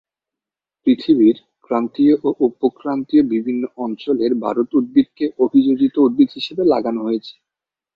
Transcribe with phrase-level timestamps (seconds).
[0.87, 7.33] পৃথিবীর ক্রান্তীয় ও উপক্রান্তীয় বিভিন্ন অঞ্চলে বারুদ উদ্ভিদকে অভিযোজিত উদ্ভিদ হিসেবে লাগানো হয়েছে।